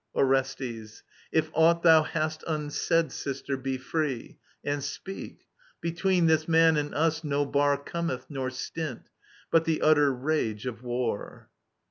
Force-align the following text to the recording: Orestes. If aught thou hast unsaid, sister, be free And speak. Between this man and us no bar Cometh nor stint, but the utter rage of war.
Orestes. 0.15 1.03
If 1.31 1.51
aught 1.53 1.83
thou 1.83 2.01
hast 2.01 2.43
unsaid, 2.47 3.11
sister, 3.11 3.55
be 3.55 3.77
free 3.77 4.39
And 4.63 4.83
speak. 4.83 5.45
Between 5.79 6.25
this 6.25 6.47
man 6.47 6.75
and 6.75 6.95
us 6.95 7.23
no 7.23 7.45
bar 7.45 7.77
Cometh 7.77 8.25
nor 8.27 8.49
stint, 8.49 9.11
but 9.51 9.65
the 9.65 9.83
utter 9.83 10.11
rage 10.11 10.65
of 10.65 10.81
war. 10.81 11.51